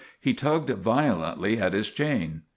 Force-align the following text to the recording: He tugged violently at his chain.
He 0.19 0.33
tugged 0.33 0.71
violently 0.71 1.59
at 1.59 1.73
his 1.73 1.91
chain. 1.91 2.41